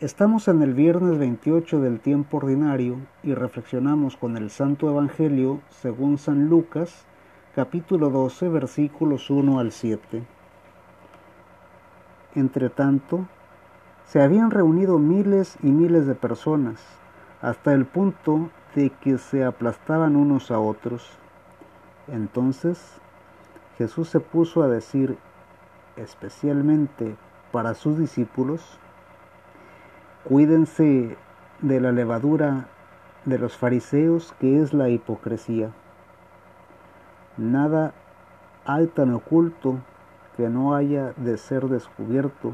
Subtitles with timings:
[0.00, 6.16] Estamos en el viernes 28 del tiempo ordinario y reflexionamos con el Santo Evangelio según
[6.16, 7.04] San Lucas,
[7.54, 10.22] capítulo 12, versículos 1 al 7.
[12.34, 13.26] Entre tanto,
[14.06, 16.82] se habían reunido miles y miles de personas,
[17.42, 21.10] hasta el punto de que se aplastaban unos a otros.
[22.08, 23.02] Entonces
[23.76, 25.18] Jesús se puso a decir,
[25.96, 27.16] especialmente
[27.52, 28.80] para sus discípulos,
[30.24, 31.16] Cuídense
[31.62, 32.66] de la levadura
[33.24, 35.70] de los fariseos que es la hipocresía.
[37.38, 37.94] Nada
[38.66, 39.78] hay tan oculto
[40.36, 42.52] que no haya de ser descubierto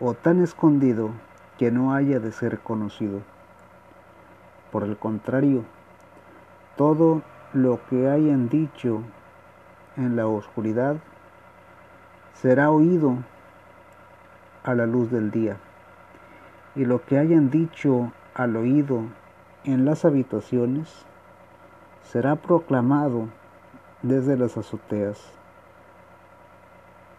[0.00, 1.10] o tan escondido
[1.58, 3.20] que no haya de ser conocido.
[4.72, 5.64] Por el contrario,
[6.76, 7.20] todo
[7.52, 9.02] lo que hayan dicho
[9.98, 10.96] en la oscuridad
[12.32, 13.18] será oído
[14.64, 15.58] a la luz del día
[16.78, 19.02] y lo que hayan dicho al oído
[19.64, 21.04] en las habitaciones
[22.04, 23.26] será proclamado
[24.02, 25.20] desde las azoteas.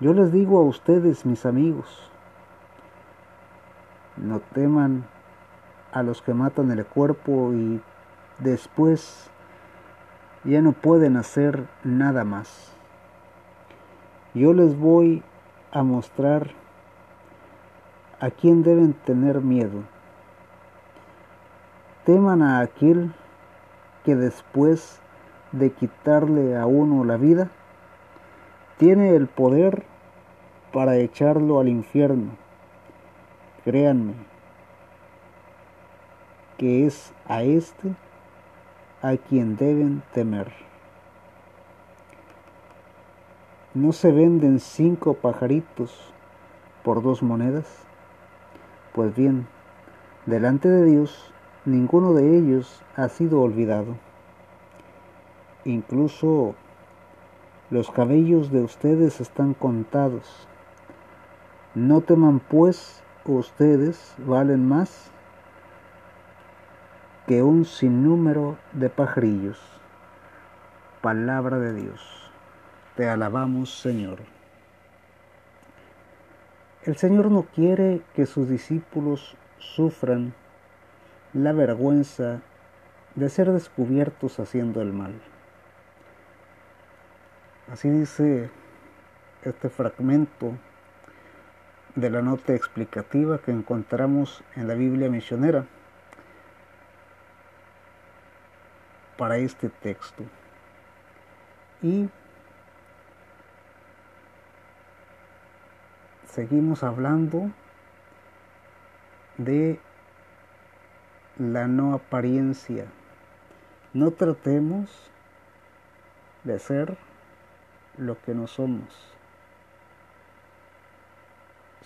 [0.00, 2.10] Yo les digo a ustedes, mis amigos,
[4.16, 5.04] no teman
[5.92, 7.80] a los que matan el cuerpo y
[8.40, 9.30] después
[10.42, 12.72] ya no pueden hacer nada más.
[14.34, 15.22] Yo les voy
[15.70, 16.63] a mostrar
[18.20, 19.82] a quién deben tener miedo.
[22.04, 23.12] Teman a aquel
[24.04, 25.00] que después
[25.52, 27.48] de quitarle a uno la vida,
[28.76, 29.84] tiene el poder
[30.72, 32.32] para echarlo al infierno.
[33.64, 34.14] Créanme
[36.58, 37.94] que es a este
[39.00, 40.52] a quien deben temer.
[43.74, 46.12] ¿No se venden cinco pajaritos
[46.82, 47.66] por dos monedas?
[48.94, 49.48] Pues bien,
[50.24, 51.32] delante de Dios,
[51.64, 53.96] ninguno de ellos ha sido olvidado.
[55.64, 56.54] Incluso
[57.70, 60.46] los cabellos de ustedes están contados.
[61.74, 65.10] No teman pues, ustedes valen más
[67.26, 69.58] que un sinnúmero de pajarillos.
[71.00, 72.30] Palabra de Dios.
[72.94, 74.33] Te alabamos, Señor.
[76.86, 80.34] El Señor no quiere que sus discípulos sufran
[81.32, 82.42] la vergüenza
[83.14, 85.14] de ser descubiertos haciendo el mal.
[87.72, 88.50] Así dice
[89.44, 90.52] este fragmento
[91.94, 95.64] de la nota explicativa que encontramos en la Biblia misionera
[99.16, 100.22] para este texto.
[101.80, 102.10] Y
[106.34, 107.48] seguimos hablando
[109.38, 109.78] de
[111.38, 112.86] la no apariencia.
[113.92, 114.90] No tratemos
[116.42, 116.98] de ser
[117.96, 118.88] lo que no somos.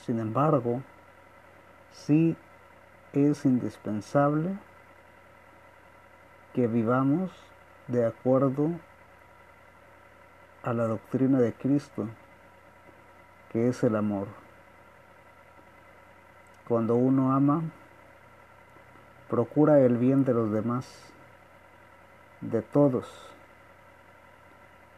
[0.07, 0.83] Sin embargo,
[1.93, 2.35] sí
[3.13, 4.57] es indispensable
[6.55, 7.31] que vivamos
[7.87, 8.71] de acuerdo
[10.63, 12.09] a la doctrina de Cristo
[13.53, 14.29] que es el amor.
[16.67, 17.63] Cuando uno ama,
[19.29, 20.87] procura el bien de los demás,
[22.41, 23.07] de todos,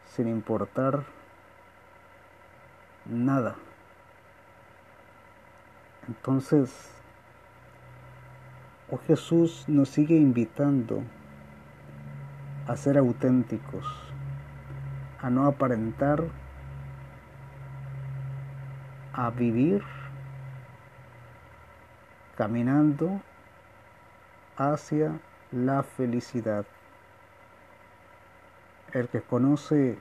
[0.05, 1.03] sin importar
[3.05, 3.55] nada.
[6.07, 6.89] Entonces,
[8.89, 11.03] oh Jesús nos sigue invitando
[12.67, 13.85] a ser auténticos,
[15.19, 16.23] a no aparentar
[19.13, 19.83] a vivir
[22.35, 23.21] caminando
[24.57, 25.19] hacia
[25.51, 26.65] la felicidad.
[28.93, 29.97] El que conoce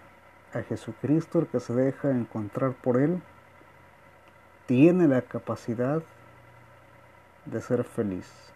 [0.55, 3.23] a Jesucristo, el que se deja encontrar por Él,
[4.67, 6.03] tiene la capacidad
[7.47, 8.53] de ser feliz.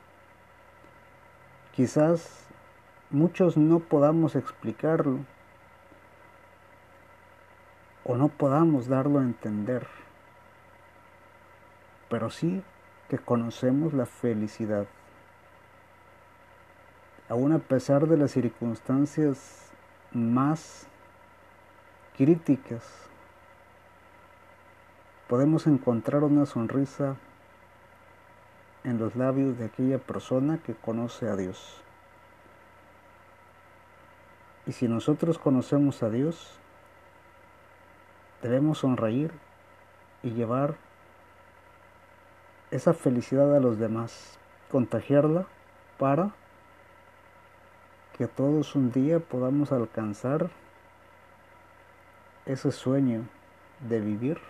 [1.72, 2.46] Quizás
[3.10, 5.18] muchos no podamos explicarlo
[8.04, 9.86] o no podamos darlo a entender
[12.08, 12.62] pero sí
[13.08, 14.86] que conocemos la felicidad.
[17.28, 19.70] Aún a pesar de las circunstancias
[20.12, 20.86] más
[22.16, 22.82] críticas,
[25.28, 27.16] podemos encontrar una sonrisa
[28.84, 31.80] en los labios de aquella persona que conoce a Dios.
[34.66, 36.58] Y si nosotros conocemos a Dios,
[38.42, 39.32] debemos sonreír
[40.22, 40.76] y llevar
[42.74, 44.36] esa felicidad a los demás,
[44.68, 45.46] contagiarla
[45.96, 46.32] para
[48.18, 50.50] que todos un día podamos alcanzar
[52.46, 53.28] ese sueño
[53.88, 54.40] de vivir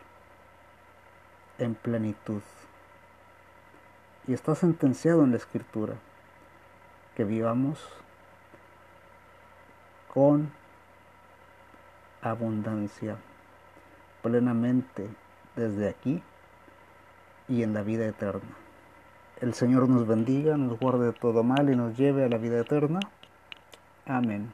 [1.59, 2.41] en plenitud.
[4.26, 5.93] Y está sentenciado en la escritura
[7.17, 7.79] que vivamos
[10.15, 10.50] con
[12.23, 13.19] abundancia,
[14.23, 15.11] plenamente
[15.56, 16.23] desde aquí
[17.49, 18.56] y en la vida eterna.
[19.41, 22.61] El Señor nos bendiga, nos guarde de todo mal y nos lleve a la vida
[22.61, 23.00] eterna.
[24.06, 24.43] Amén.